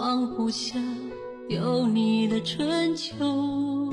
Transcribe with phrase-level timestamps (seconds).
[0.00, 0.78] 放不下
[1.50, 3.92] 有你的春秋，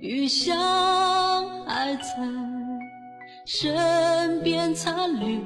[0.00, 2.02] 余香还在
[3.46, 5.38] 身边残留，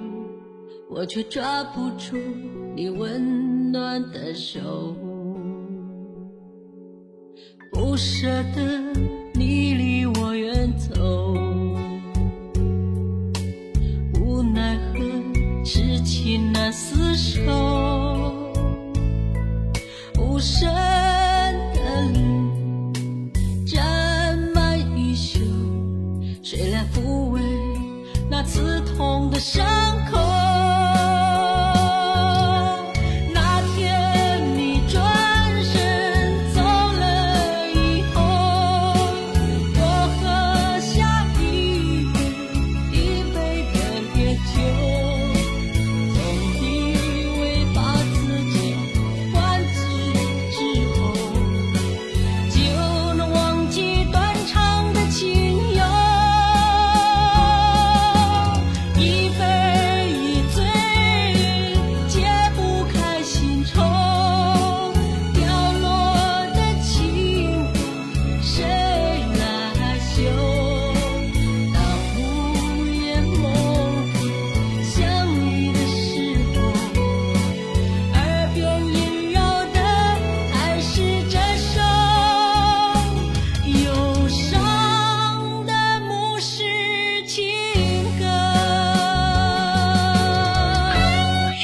[0.88, 2.16] 我却抓不住
[2.74, 4.96] 你温暖的手，
[7.70, 8.94] 不舍得
[20.34, 21.78] 无声的
[22.12, 22.18] 泪
[23.64, 25.38] 沾满衣袖，
[26.42, 27.40] 谁来抚慰
[28.28, 29.64] 那刺痛的伤？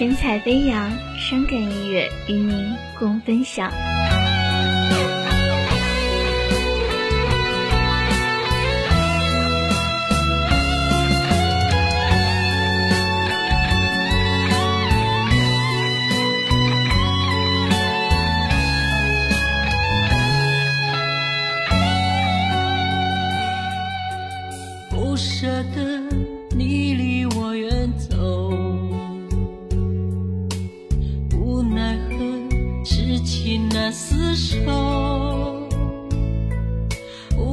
[0.01, 3.71] 神采飞扬，伤感音乐与您共分享。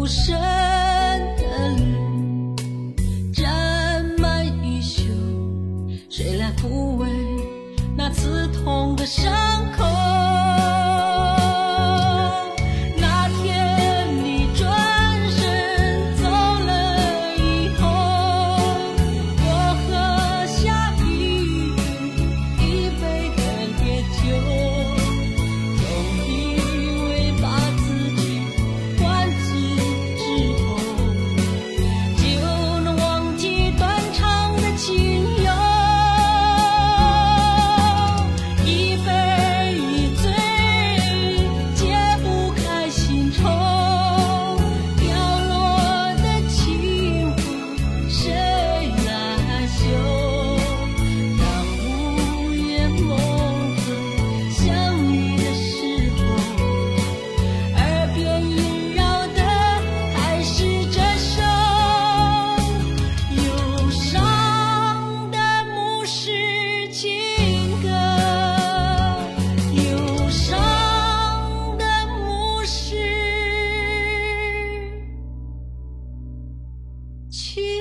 [0.08, 0.34] 深
[1.36, 2.56] 的脸
[3.34, 5.04] 沾满衣袖，
[6.10, 7.08] 谁来抚慰
[7.98, 9.37] 那刺痛的伤？
[77.30, 77.77] 去。